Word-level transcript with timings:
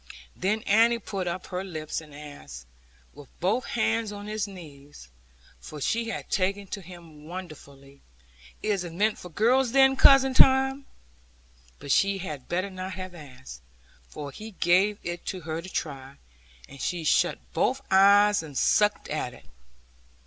Then 0.35 0.63
Annie 0.63 0.97
put 0.97 1.27
up 1.27 1.45
her 1.45 1.63
lips 1.63 2.01
and 2.01 2.11
asked, 2.15 2.65
with 3.13 3.29
both 3.39 3.65
hands 3.65 4.11
on 4.11 4.25
his 4.25 4.47
knees 4.47 5.09
(for 5.59 5.79
she 5.79 6.09
had 6.09 6.27
taken 6.31 6.65
to 6.69 6.81
him 6.81 7.25
wonderfully), 7.25 8.01
'Is 8.63 8.83
it 8.83 8.93
meant 8.93 9.19
for 9.19 9.29
girls 9.29 9.73
then 9.73 9.95
cousin 9.95 10.33
Tom?' 10.33 10.87
But 11.77 11.91
she 11.91 12.17
had 12.17 12.49
better 12.49 12.71
not 12.71 12.93
have 12.95 13.13
asked, 13.13 13.61
for 14.09 14.31
he 14.31 14.53
gave 14.59 14.97
it 15.03 15.29
her 15.29 15.61
to 15.61 15.69
try, 15.69 16.15
and 16.67 16.81
she 16.81 17.03
shut 17.03 17.37
both 17.53 17.83
eyes, 17.91 18.41
and 18.41 18.57
sucked 18.57 19.07
at 19.07 19.35
it. 19.35 19.45